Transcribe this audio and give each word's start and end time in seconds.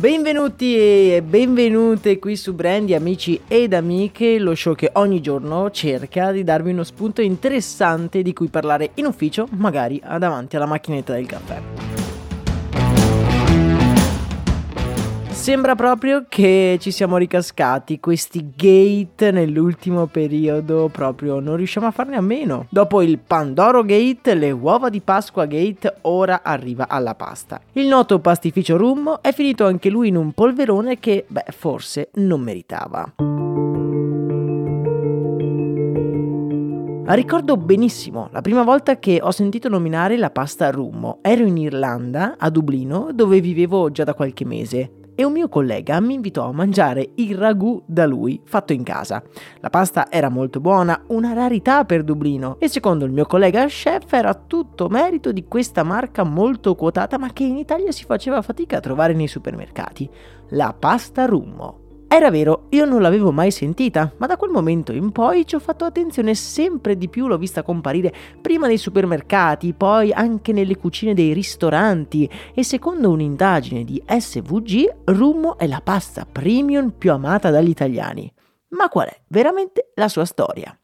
Benvenuti 0.00 0.78
e 0.78 1.20
benvenute 1.22 2.18
qui 2.18 2.34
su 2.34 2.54
Brandy 2.54 2.94
amici 2.94 3.38
ed 3.46 3.74
amiche, 3.74 4.38
lo 4.38 4.54
show 4.54 4.74
che 4.74 4.88
ogni 4.94 5.20
giorno 5.20 5.70
cerca 5.70 6.32
di 6.32 6.42
darvi 6.42 6.70
uno 6.70 6.84
spunto 6.84 7.20
interessante 7.20 8.22
di 8.22 8.32
cui 8.32 8.48
parlare 8.48 8.92
in 8.94 9.04
ufficio, 9.04 9.46
magari 9.58 10.00
davanti 10.00 10.56
alla 10.56 10.64
macchinetta 10.64 11.12
del 11.12 11.26
caffè. 11.26 11.89
Sembra 15.40 15.74
proprio 15.74 16.26
che 16.28 16.76
ci 16.80 16.90
siamo 16.90 17.16
ricascati, 17.16 17.98
questi 17.98 18.50
gate 18.54 19.30
nell'ultimo 19.30 20.04
periodo 20.04 20.90
proprio 20.92 21.40
non 21.40 21.56
riusciamo 21.56 21.86
a 21.86 21.90
farne 21.90 22.16
a 22.16 22.20
meno. 22.20 22.66
Dopo 22.68 23.00
il 23.00 23.18
Pandoro 23.18 23.82
Gate, 23.82 24.34
le 24.34 24.50
uova 24.50 24.90
di 24.90 25.00
Pasqua 25.00 25.46
Gate, 25.46 25.96
ora 26.02 26.42
arriva 26.44 26.88
alla 26.88 27.14
pasta. 27.14 27.58
Il 27.72 27.86
noto 27.86 28.18
pastificio 28.20 28.76
Rummo 28.76 29.22
è 29.22 29.32
finito 29.32 29.64
anche 29.64 29.88
lui 29.88 30.08
in 30.08 30.16
un 30.16 30.32
polverone 30.32 30.98
che, 31.00 31.24
beh, 31.26 31.46
forse 31.48 32.10
non 32.16 32.42
meritava. 32.42 33.14
Ricordo 37.12 37.56
benissimo 37.56 38.28
la 38.30 38.42
prima 38.42 38.62
volta 38.62 38.98
che 38.98 39.18
ho 39.20 39.32
sentito 39.32 39.70
nominare 39.70 40.18
la 40.18 40.30
pasta 40.30 40.70
Rummo. 40.70 41.18
Ero 41.22 41.44
in 41.44 41.56
Irlanda, 41.56 42.36
a 42.38 42.50
Dublino, 42.50 43.08
dove 43.12 43.40
vivevo 43.40 43.90
già 43.90 44.04
da 44.04 44.14
qualche 44.14 44.44
mese 44.44 44.98
e 45.20 45.24
un 45.24 45.32
mio 45.32 45.50
collega 45.50 46.00
mi 46.00 46.14
invitò 46.14 46.48
a 46.48 46.52
mangiare 46.52 47.10
il 47.16 47.36
ragù 47.36 47.82
da 47.84 48.06
lui 48.06 48.40
fatto 48.42 48.72
in 48.72 48.82
casa. 48.82 49.22
La 49.60 49.68
pasta 49.68 50.10
era 50.10 50.30
molto 50.30 50.60
buona, 50.60 51.04
una 51.08 51.34
rarità 51.34 51.84
per 51.84 52.04
Dublino 52.04 52.56
e 52.58 52.68
secondo 52.68 53.04
il 53.04 53.12
mio 53.12 53.26
collega 53.26 53.66
chef 53.66 54.10
era 54.14 54.32
tutto 54.32 54.88
merito 54.88 55.30
di 55.30 55.44
questa 55.44 55.82
marca 55.82 56.22
molto 56.22 56.74
quotata 56.74 57.18
ma 57.18 57.34
che 57.34 57.44
in 57.44 57.58
Italia 57.58 57.92
si 57.92 58.06
faceva 58.06 58.40
fatica 58.40 58.78
a 58.78 58.80
trovare 58.80 59.12
nei 59.12 59.28
supermercati, 59.28 60.08
la 60.52 60.72
pasta 60.72 61.26
Rummo. 61.26 61.89
Era 62.12 62.28
vero, 62.28 62.66
io 62.70 62.86
non 62.86 63.02
l'avevo 63.02 63.30
mai 63.30 63.52
sentita, 63.52 64.12
ma 64.16 64.26
da 64.26 64.36
quel 64.36 64.50
momento 64.50 64.90
in 64.90 65.12
poi 65.12 65.46
ci 65.46 65.54
ho 65.54 65.60
fatto 65.60 65.84
attenzione 65.84 66.34
sempre 66.34 66.98
di 66.98 67.08
più, 67.08 67.28
l'ho 67.28 67.38
vista 67.38 67.62
comparire 67.62 68.12
prima 68.42 68.66
nei 68.66 68.78
supermercati, 68.78 69.72
poi 69.74 70.12
anche 70.12 70.52
nelle 70.52 70.76
cucine 70.76 71.14
dei 71.14 71.32
ristoranti 71.32 72.28
e 72.52 72.64
secondo 72.64 73.10
un'indagine 73.10 73.84
di 73.84 74.02
SVG, 74.04 75.02
Rummo 75.04 75.56
è 75.56 75.68
la 75.68 75.80
pasta 75.84 76.26
premium 76.26 76.90
più 76.90 77.12
amata 77.12 77.48
dagli 77.50 77.68
italiani. 77.68 78.30
Ma 78.70 78.88
qual 78.88 79.06
è 79.06 79.20
veramente 79.28 79.92
la 79.94 80.08
sua 80.08 80.24
storia? 80.24 80.79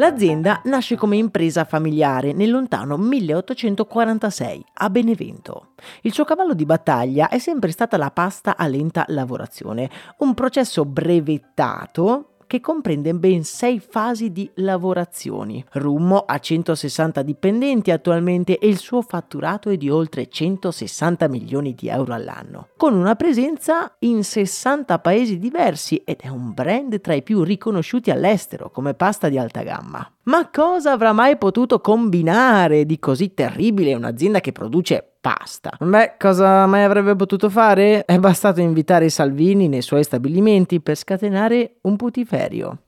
L'azienda 0.00 0.62
nasce 0.64 0.96
come 0.96 1.18
impresa 1.18 1.66
familiare 1.66 2.32
nel 2.32 2.50
lontano 2.50 2.96
1846 2.96 4.64
a 4.76 4.88
Benevento. 4.88 5.72
Il 6.00 6.14
suo 6.14 6.24
cavallo 6.24 6.54
di 6.54 6.64
battaglia 6.64 7.28
è 7.28 7.38
sempre 7.38 7.70
stata 7.70 7.98
la 7.98 8.10
pasta 8.10 8.56
a 8.56 8.66
lenta 8.66 9.04
lavorazione, 9.08 9.90
un 10.20 10.32
processo 10.32 10.86
brevettato 10.86 12.36
che 12.50 12.60
comprende 12.60 13.14
ben 13.14 13.44
sei 13.44 13.78
fasi 13.78 14.32
di 14.32 14.50
lavorazioni. 14.54 15.64
Rummo 15.74 16.24
ha 16.26 16.36
160 16.36 17.22
dipendenti 17.22 17.92
attualmente 17.92 18.58
e 18.58 18.66
il 18.66 18.78
suo 18.78 19.02
fatturato 19.02 19.70
è 19.70 19.76
di 19.76 19.88
oltre 19.88 20.28
160 20.28 21.28
milioni 21.28 21.76
di 21.76 21.86
euro 21.86 22.12
all'anno, 22.12 22.70
con 22.76 22.94
una 22.94 23.14
presenza 23.14 23.94
in 24.00 24.24
60 24.24 24.98
paesi 24.98 25.38
diversi 25.38 26.02
ed 26.04 26.22
è 26.22 26.28
un 26.28 26.52
brand 26.52 27.00
tra 27.00 27.14
i 27.14 27.22
più 27.22 27.44
riconosciuti 27.44 28.10
all'estero 28.10 28.68
come 28.70 28.94
pasta 28.94 29.28
di 29.28 29.38
alta 29.38 29.62
gamma. 29.62 30.12
Ma 30.30 30.48
cosa 30.48 30.92
avrà 30.92 31.12
mai 31.12 31.36
potuto 31.36 31.80
combinare 31.80 32.86
di 32.86 33.00
così 33.00 33.34
terribile 33.34 33.94
un'azienda 33.94 34.38
che 34.38 34.52
produce 34.52 35.14
pasta. 35.20 35.72
Beh, 35.80 36.14
cosa 36.20 36.66
mai 36.66 36.84
avrebbe 36.84 37.16
potuto 37.16 37.50
fare? 37.50 38.04
È 38.04 38.16
bastato 38.20 38.60
invitare 38.60 39.08
Salvini 39.08 39.66
nei 39.66 39.82
suoi 39.82 40.04
stabilimenti 40.04 40.80
per 40.80 40.94
scatenare 40.94 41.78
un 41.80 41.96
putiferio. 41.96 42.78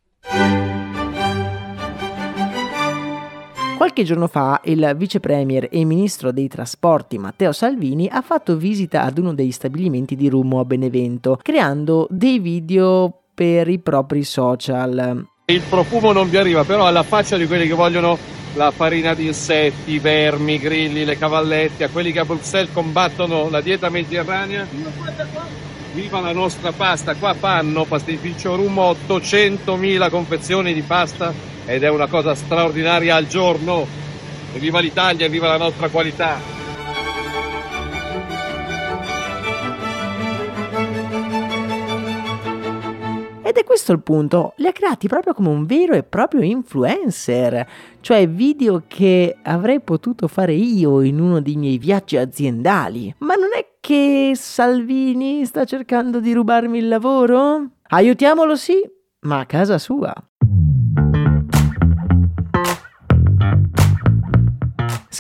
Qualche 3.76 4.04
giorno 4.04 4.28
fa 4.28 4.60
il 4.66 4.94
vice 4.96 5.18
premier 5.18 5.66
e 5.68 5.84
ministro 5.84 6.30
dei 6.30 6.46
trasporti 6.46 7.18
Matteo 7.18 7.50
Salvini 7.50 8.08
ha 8.08 8.20
fatto 8.20 8.56
visita 8.56 9.02
ad 9.02 9.18
uno 9.18 9.34
degli 9.34 9.50
stabilimenti 9.50 10.14
di 10.14 10.28
Rumo 10.28 10.60
a 10.60 10.64
Benevento, 10.64 11.40
creando 11.42 12.06
dei 12.08 12.38
video 12.38 13.22
per 13.34 13.66
i 13.66 13.80
propri 13.80 14.22
social. 14.22 15.30
Il 15.46 15.62
profumo 15.68 16.12
non 16.12 16.30
vi 16.30 16.36
arriva, 16.36 16.62
però 16.62 16.86
alla 16.86 17.02
faccia 17.02 17.36
di 17.36 17.48
quelli 17.48 17.66
che 17.66 17.74
vogliono 17.74 18.16
la 18.54 18.70
farina 18.70 19.12
di 19.12 19.26
insetti, 19.26 19.94
i 19.94 19.98
vermi, 19.98 20.54
i 20.54 20.58
grilli, 20.58 21.04
le 21.04 21.18
cavallette, 21.18 21.82
a 21.82 21.88
quelli 21.88 22.12
che 22.12 22.20
a 22.20 22.24
Bruxelles 22.24 22.72
combattono 22.72 23.50
la 23.50 23.60
dieta 23.60 23.88
mediterranea. 23.88 24.68
Viva 25.94 26.20
la 26.20 26.32
nostra 26.32 26.70
pasta, 26.70 27.16
qua 27.16 27.34
fanno 27.34 27.84
pastificio 27.84 28.54
Rumo 28.54 28.92
800.000 29.08 30.10
confezioni 30.10 30.72
di 30.72 30.82
pasta 30.82 31.34
ed 31.66 31.82
è 31.82 31.90
una 31.90 32.06
cosa 32.06 32.36
straordinaria 32.36 33.16
al 33.16 33.26
giorno. 33.26 33.84
E 34.54 34.58
viva 34.60 34.78
l'Italia, 34.78 35.28
viva 35.28 35.48
la 35.48 35.56
nostra 35.56 35.88
qualità. 35.88 36.51
Ed 43.44 43.56
è 43.56 43.64
questo 43.64 43.90
il 43.90 44.00
punto, 44.00 44.52
li 44.58 44.68
ha 44.68 44.72
creati 44.72 45.08
proprio 45.08 45.34
come 45.34 45.48
un 45.48 45.66
vero 45.66 45.94
e 45.94 46.04
proprio 46.04 46.42
influencer, 46.42 47.68
cioè 48.00 48.28
video 48.28 48.84
che 48.86 49.36
avrei 49.42 49.80
potuto 49.80 50.28
fare 50.28 50.52
io 50.52 51.00
in 51.00 51.18
uno 51.18 51.40
dei 51.40 51.56
miei 51.56 51.76
viaggi 51.76 52.16
aziendali. 52.16 53.12
Ma 53.18 53.34
non 53.34 53.48
è 53.52 53.78
che 53.80 54.30
Salvini 54.36 55.44
sta 55.44 55.64
cercando 55.64 56.20
di 56.20 56.32
rubarmi 56.32 56.78
il 56.78 56.86
lavoro? 56.86 57.70
Aiutiamolo 57.88 58.54
sì, 58.54 58.80
ma 59.22 59.40
a 59.40 59.46
casa 59.46 59.76
sua. 59.78 60.14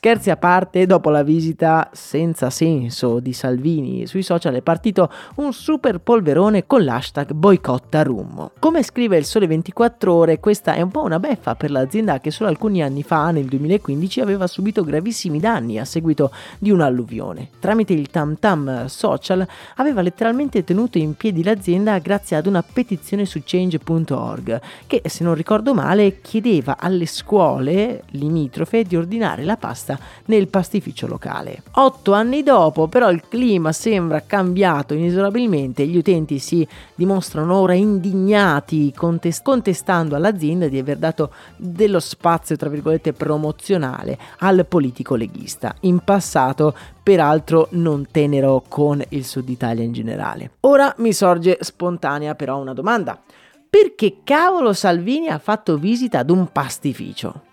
Scherzi 0.04 0.30
a 0.30 0.36
parte, 0.36 0.84
dopo 0.84 1.10
la 1.10 1.22
visita 1.22 1.88
senza 1.92 2.50
senso 2.50 3.20
di 3.20 3.32
Salvini 3.32 4.04
sui 4.08 4.24
social 4.24 4.54
è 4.54 4.60
partito 4.60 5.08
un 5.36 5.52
super 5.52 6.00
polverone 6.00 6.66
con 6.66 6.82
l'hashtag 6.82 7.30
boicotta 7.30 8.02
Rummo. 8.02 8.50
Come 8.58 8.82
scrive 8.82 9.16
il 9.16 9.24
Sole 9.24 9.46
24 9.46 10.12
ore, 10.12 10.40
questa 10.40 10.74
è 10.74 10.80
un 10.80 10.90
po' 10.90 11.04
una 11.04 11.20
beffa 11.20 11.54
per 11.54 11.70
l'azienda 11.70 12.18
che 12.18 12.32
solo 12.32 12.50
alcuni 12.50 12.82
anni 12.82 13.04
fa, 13.04 13.30
nel 13.30 13.44
2015, 13.44 14.20
aveva 14.20 14.48
subito 14.48 14.82
gravissimi 14.82 15.38
danni 15.38 15.78
a 15.78 15.84
seguito 15.84 16.32
di 16.58 16.72
un'alluvione. 16.72 17.50
Tramite 17.60 17.92
il 17.92 18.10
tam 18.10 18.36
tam 18.40 18.86
social 18.86 19.46
aveva 19.76 20.02
letteralmente 20.02 20.64
tenuto 20.64 20.98
in 20.98 21.14
piedi 21.14 21.44
l'azienda 21.44 21.96
grazie 21.98 22.34
ad 22.34 22.46
una 22.46 22.64
petizione 22.64 23.24
su 23.24 23.40
change.org 23.44 24.60
che, 24.88 25.02
se 25.04 25.22
non 25.22 25.34
ricordo 25.34 25.74
male, 25.74 26.20
chiedeva 26.20 26.76
alle 26.76 27.06
scuole 27.06 28.02
limitrofe 28.10 28.82
di 28.82 28.96
ordinare 28.96 29.44
la 29.44 29.56
pasta 29.56 29.90
nel 30.26 30.48
pastificio 30.48 31.06
locale. 31.06 31.62
Otto 31.72 32.12
anni 32.12 32.42
dopo, 32.42 32.88
però, 32.88 33.10
il 33.10 33.22
clima 33.28 33.72
sembra 33.72 34.22
cambiato 34.22 34.94
inesorabilmente 34.94 35.86
gli 35.86 35.96
utenti 35.96 36.38
si 36.38 36.66
dimostrano 36.94 37.56
ora 37.56 37.74
indignati 37.74 38.92
contest- 38.94 39.42
contestando 39.42 40.16
all'azienda 40.16 40.68
di 40.68 40.78
aver 40.78 40.98
dato 40.98 41.32
dello 41.56 42.00
spazio, 42.00 42.56
tra 42.56 42.68
virgolette, 42.68 43.12
promozionale 43.12 44.18
al 44.38 44.66
politico 44.66 45.14
leghista. 45.14 45.74
In 45.80 46.00
passato, 46.00 46.74
peraltro, 47.02 47.68
non 47.72 48.06
tenero 48.10 48.64
con 48.68 49.02
il 49.10 49.24
Sud 49.24 49.48
Italia 49.48 49.84
in 49.84 49.92
generale. 49.92 50.52
Ora 50.60 50.94
mi 50.98 51.12
sorge 51.12 51.58
spontanea 51.60 52.34
però 52.34 52.58
una 52.58 52.74
domanda. 52.74 53.20
Perché 53.68 54.18
cavolo 54.22 54.74
Salvini 54.74 55.28
ha 55.28 55.38
fatto 55.38 55.78
visita 55.78 56.18
ad 56.18 56.30
un 56.30 56.52
pastificio? 56.52 57.51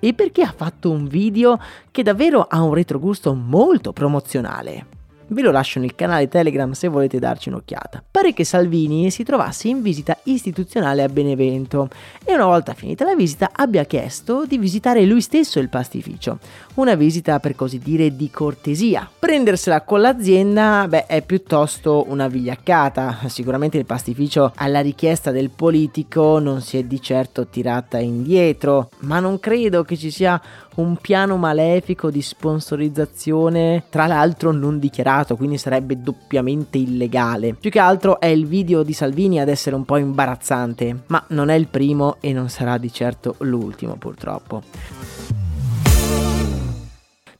E 0.00 0.14
perché 0.14 0.42
ha 0.42 0.52
fatto 0.54 0.90
un 0.90 1.06
video 1.06 1.58
che 1.90 2.02
davvero 2.02 2.42
ha 2.42 2.62
un 2.62 2.74
retrogusto 2.74 3.34
molto 3.34 3.92
promozionale? 3.92 4.97
Ve 5.30 5.42
lo 5.42 5.50
lascio 5.50 5.78
nel 5.78 5.94
canale 5.94 6.26
Telegram 6.26 6.72
se 6.72 6.88
volete 6.88 7.18
darci 7.18 7.50
un'occhiata. 7.50 8.02
Pare 8.10 8.32
che 8.32 8.44
Salvini 8.44 9.10
si 9.10 9.24
trovasse 9.24 9.68
in 9.68 9.82
visita 9.82 10.16
istituzionale 10.24 11.02
a 11.02 11.08
Benevento 11.08 11.90
e 12.24 12.32
una 12.32 12.46
volta 12.46 12.72
finita 12.72 13.04
la 13.04 13.14
visita 13.14 13.50
abbia 13.52 13.84
chiesto 13.84 14.46
di 14.46 14.56
visitare 14.56 15.04
lui 15.04 15.20
stesso 15.20 15.58
il 15.58 15.68
pastificio. 15.68 16.38
Una 16.74 16.94
visita 16.94 17.40
per 17.40 17.54
così 17.54 17.78
dire 17.78 18.16
di 18.16 18.30
cortesia. 18.30 19.06
Prendersela 19.18 19.82
con 19.82 20.00
l'azienda, 20.00 20.86
beh, 20.88 21.04
è 21.04 21.20
piuttosto 21.20 22.06
una 22.08 22.26
vigliaccata. 22.28 23.18
Sicuramente 23.26 23.76
il 23.76 23.84
pastificio 23.84 24.52
alla 24.54 24.80
richiesta 24.80 25.30
del 25.30 25.50
politico 25.50 26.38
non 26.38 26.62
si 26.62 26.78
è 26.78 26.84
di 26.84 27.02
certo 27.02 27.46
tirata 27.48 27.98
indietro, 27.98 28.88
ma 29.00 29.20
non 29.20 29.38
credo 29.38 29.82
che 29.82 29.98
ci 29.98 30.10
sia 30.10 30.40
un 30.78 30.96
piano 30.96 31.36
malefico 31.36 32.10
di 32.10 32.22
sponsorizzazione, 32.22 33.84
tra 33.90 34.06
l'altro 34.06 34.52
non 34.52 34.78
dichiarato, 34.78 35.36
quindi 35.36 35.58
sarebbe 35.58 36.00
doppiamente 36.00 36.78
illegale. 36.78 37.54
Più 37.54 37.70
che 37.70 37.80
altro 37.80 38.20
è 38.20 38.26
il 38.26 38.46
video 38.46 38.82
di 38.82 38.92
Salvini 38.92 39.40
ad 39.40 39.48
essere 39.48 39.76
un 39.76 39.84
po' 39.84 39.96
imbarazzante, 39.96 41.02
ma 41.06 41.24
non 41.28 41.48
è 41.50 41.54
il 41.54 41.66
primo 41.66 42.16
e 42.20 42.32
non 42.32 42.48
sarà 42.48 42.78
di 42.78 42.92
certo 42.92 43.34
l'ultimo 43.38 43.96
purtroppo. 43.96 45.27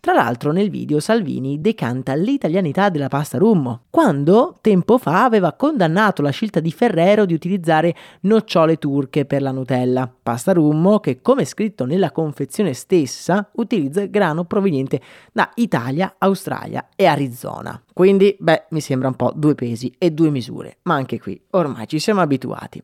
Tra 0.00 0.12
l'altro 0.14 0.52
nel 0.52 0.70
video 0.70 1.00
Salvini 1.00 1.60
decanta 1.60 2.14
l'italianità 2.14 2.88
della 2.88 3.08
pasta 3.08 3.36
rummo, 3.36 3.82
quando 3.90 4.56
tempo 4.60 4.96
fa 4.96 5.24
aveva 5.24 5.54
condannato 5.54 6.22
la 6.22 6.30
scelta 6.30 6.60
di 6.60 6.70
Ferrero 6.70 7.24
di 7.24 7.34
utilizzare 7.34 7.94
nocciole 8.20 8.76
turche 8.76 9.24
per 9.24 9.42
la 9.42 9.50
Nutella. 9.50 10.10
Pasta 10.22 10.52
rummo 10.52 11.00
che, 11.00 11.20
come 11.20 11.44
scritto 11.44 11.84
nella 11.84 12.12
confezione 12.12 12.74
stessa, 12.74 13.50
utilizza 13.54 14.06
grano 14.06 14.44
proveniente 14.44 15.00
da 15.32 15.50
Italia, 15.56 16.14
Australia 16.18 16.88
e 16.94 17.06
Arizona. 17.06 17.82
Quindi, 17.92 18.36
beh, 18.38 18.66
mi 18.70 18.80
sembra 18.80 19.08
un 19.08 19.16
po' 19.16 19.32
due 19.34 19.56
pesi 19.56 19.92
e 19.98 20.12
due 20.12 20.30
misure, 20.30 20.78
ma 20.82 20.94
anche 20.94 21.18
qui 21.18 21.38
ormai 21.50 21.88
ci 21.88 21.98
siamo 21.98 22.20
abituati. 22.20 22.80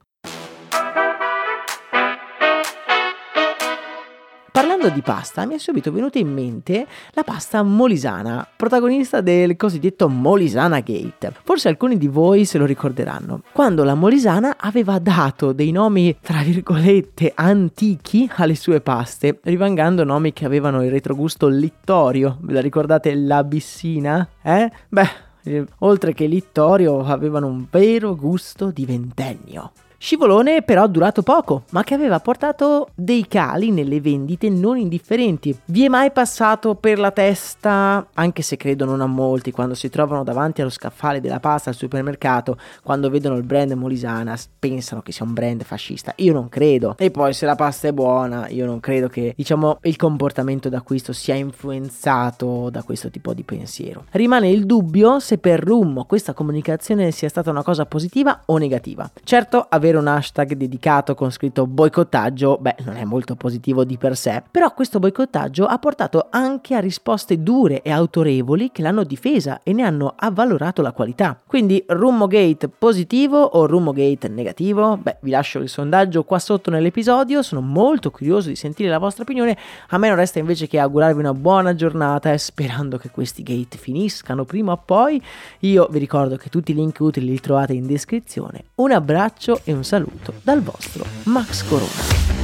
Parlando 4.55 4.89
di 4.89 5.03
pasta, 5.03 5.47
mi 5.47 5.57
è 5.57 5.59
subito 5.59 5.91
venuta 5.91 6.21
in 6.21 6.33
mente 6.33 6.87
la 7.15 7.25
pasta 7.25 7.65
molisana, 7.65 8.47
protagonista 8.55 9.21
del 9.21 9.57
cosiddetto 9.57 10.09
Molisana 10.09 10.79
Gate. 10.79 11.33
Forse 11.43 11.67
alcuni 11.67 11.99
di 11.99 12.07
voi 12.07 12.45
se 12.45 12.59
lo 12.59 12.65
ricorderanno. 12.65 13.41
Quando 13.51 13.83
la 13.83 13.97
molisana 13.97 14.55
aveva 14.57 15.01
dato 15.01 15.51
dei 15.51 15.73
nomi, 15.73 16.17
tra 16.21 16.43
virgolette, 16.43 17.33
antichi 17.35 18.31
alle 18.37 18.55
sue 18.55 18.81
paste, 18.81 19.41
rivangando 19.43 20.05
nomi 20.05 20.33
che 20.33 20.45
avevano 20.45 20.85
il 20.85 20.91
retrogusto 20.93 21.49
littorio. 21.49 22.39
Ve 22.43 22.53
la 22.53 22.61
ricordate 22.61 23.13
l'abissina? 23.13 24.29
Eh? 24.41 24.71
Beh, 24.89 25.11
eh, 25.43 25.67
oltre 25.81 26.15
che 26.15 26.27
littorio 26.27 27.05
avevano 27.05 27.49
un 27.49 27.67
vero 27.69 28.15
gusto 28.15 28.71
di 28.71 28.87
ventennio. 28.87 29.73
Scivolone 30.05 30.61
però 30.61 30.87
durato 30.87 31.23
poco, 31.23 31.63
ma 31.71 31.83
che 31.83 31.95
aveva 31.95 32.21
portato 32.21 32.89
dei 32.95 33.27
cali 33.27 33.71
nelle 33.71 34.03
vendite 34.03 34.51
non 34.51 34.77
indifferenti. 34.77 35.57
Vi 35.65 35.83
è 35.83 35.89
mai 35.89 36.11
passato 36.11 36.75
per 36.75 36.99
la 36.99 37.11
testa, 37.11 38.07
anche 38.13 38.43
se 38.43 38.59
credo 38.59 38.85
non 38.85 39.01
a 39.01 39.07
molti, 39.07 39.51
quando 39.51 39.73
si 39.73 39.89
trovano 39.89 40.23
davanti 40.23 40.61
allo 40.61 40.69
scaffale 40.69 41.23
della 41.23 41.41
pasta 41.41 41.71
al 41.71 41.75
supermercato, 41.75 42.59
quando 42.83 43.09
vedono 43.09 43.37
il 43.37 43.45
brand 43.45 43.73
Molisana, 43.73 44.37
pensano 44.59 45.01
che 45.01 45.11
sia 45.11 45.25
un 45.25 45.33
brand 45.33 45.63
fascista. 45.63 46.13
Io 46.17 46.35
non 46.35 46.51
credo. 46.51 46.97
E 46.99 47.11
poi 47.11 47.33
se 47.33 47.47
la 47.47 47.55
pasta 47.55 47.89
è 47.89 47.93
buona, 47.95 48.47
io 48.51 48.67
non 48.67 48.81
credo 48.81 49.09
che, 49.09 49.33
diciamo, 49.35 49.79
il 49.85 49.97
comportamento 49.97 50.69
d'acquisto 50.69 51.15
sia 51.15 51.35
influenzato 51.35 52.69
da 52.69 52.83
questo 52.83 53.09
tipo 53.09 53.33
di 53.33 53.43
pensiero. 53.43 54.05
Rimane 54.11 54.51
il 54.51 54.67
dubbio 54.67 55.19
se 55.19 55.39
per 55.39 55.65
Rummo 55.65 56.05
questa 56.05 56.35
comunicazione 56.35 57.11
sia 57.11 57.31
stata 57.31 57.49
una 57.49 57.63
cosa 57.63 57.87
positiva 57.87 58.43
o 58.45 58.59
negativa. 58.59 59.11
Certo, 59.25 59.65
avere 59.67 59.93
avere 59.95 59.99
un 59.99 60.07
hashtag 60.09 60.55
dedicato 60.55 61.15
con 61.15 61.31
scritto 61.31 61.67
boicottaggio, 61.67 62.59
beh, 62.61 62.77
non 62.85 62.97
è 62.97 63.05
molto 63.05 63.37
positivo 63.37 63.85
di 63.85 63.97
per 63.97 64.17
sé, 64.17 64.43
però 64.51 64.73
questo 64.75 64.99
boicottaggio 64.99 65.67
ha 65.67 65.79
portato 65.79 66.27
anche 66.31 66.75
a 66.75 66.81
risposte 66.81 67.43
dure 67.43 67.83
e 67.83 67.91
autorevoli 67.91 68.71
che 68.73 68.83
l'hanno 68.83 69.05
difesa 69.05 69.61
e 69.63 69.73
ne 69.73 69.83
hanno 69.83 70.15
avvalorato 70.17 70.83
la 70.83 70.93
qualità. 70.93 71.39
Quindi 71.47 71.83
Rummogate 71.87 72.69
positivo 72.69 73.41
o 73.41 73.67
Rummogate 73.67 74.29
negativo? 74.29 74.97
Beh, 74.97 75.19
vi 75.21 75.31
lascio 75.31 75.61
il 75.61 75.69
sondaggio 75.69 76.25
qua 76.25 76.39
sotto 76.39 76.71
nell'episodio, 76.71 77.43
sono 77.43 77.61
molto 77.61 78.11
curioso 78.11 78.49
di 78.49 78.57
sentire 78.57 78.89
la 78.89 78.99
vostra 78.99 79.23
opinione, 79.23 79.57
a 79.89 79.99
me 79.99 80.09
non 80.09 80.17
resta 80.17 80.39
invece 80.39 80.67
che 80.67 80.79
augurarvi 80.79 81.21
una 81.21 81.35
buona 81.35 81.75
giornata 81.75 82.33
e 82.33 82.39
sperando 82.39 82.99
che 82.99 83.11
questi 83.11 83.43
gate 83.43 83.79
finiscano 83.79 84.45
prima 84.45 84.73
o 84.73 84.83
poi. 84.85 85.21
Io 85.61 85.87
vi 85.91 85.99
ricordo 85.99 86.37
che 86.37 86.49
tutti 86.49 86.73
i 86.73 86.75
link 86.75 86.99
utili 86.99 87.27
li 87.27 87.41
trovate 87.41 87.73
in 87.73 87.87
descrizione. 87.87 88.65
Un 88.77 88.93
abbraccio 88.93 89.61
e 89.65 89.73
un 89.73 89.84
saluto 89.85 90.35
dal 90.43 90.61
vostro 90.61 91.05
Max 91.25 91.63
Corona. 91.63 92.44